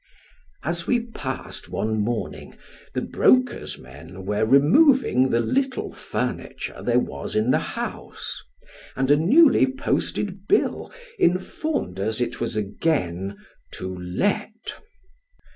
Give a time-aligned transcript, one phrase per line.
[0.63, 2.55] As we passed one morning,
[2.95, 8.41] the broker's men were removing the little furniture there was in the house,
[8.95, 13.37] and a newly posted bill informed us it was again"
[13.75, 14.73] To Let."